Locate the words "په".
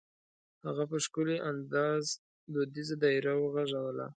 0.91-0.97